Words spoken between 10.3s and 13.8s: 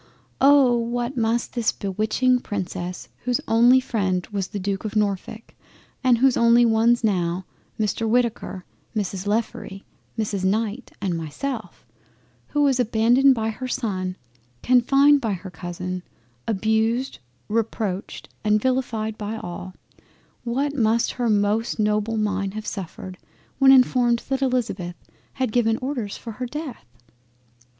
Knight and myself, who was abandoned by her